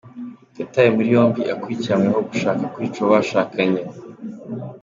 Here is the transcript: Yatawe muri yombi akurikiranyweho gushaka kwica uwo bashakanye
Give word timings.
Yatawe 0.59 0.89
muri 0.95 1.07
yombi 1.15 1.41
akurikiranyweho 1.53 2.19
gushaka 2.29 2.63
kwica 2.73 2.97
uwo 2.99 3.09
bashakanye 3.15 3.81